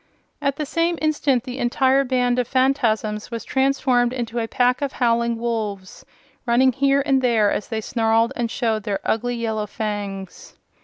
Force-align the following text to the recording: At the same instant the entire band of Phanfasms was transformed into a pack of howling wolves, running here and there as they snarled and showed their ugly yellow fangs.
At 0.41 0.55
the 0.55 0.65
same 0.65 0.97
instant 0.99 1.43
the 1.43 1.59
entire 1.59 2.03
band 2.03 2.39
of 2.39 2.47
Phanfasms 2.49 3.29
was 3.29 3.43
transformed 3.45 4.13
into 4.13 4.39
a 4.39 4.47
pack 4.47 4.81
of 4.81 4.93
howling 4.93 5.37
wolves, 5.37 6.03
running 6.47 6.71
here 6.71 7.03
and 7.05 7.21
there 7.21 7.51
as 7.51 7.67
they 7.67 7.81
snarled 7.81 8.33
and 8.35 8.49
showed 8.49 8.81
their 8.81 8.99
ugly 9.05 9.35
yellow 9.35 9.67
fangs. 9.67 10.55